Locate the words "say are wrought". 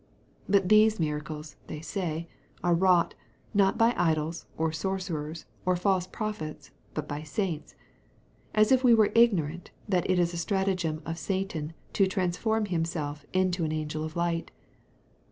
1.79-3.13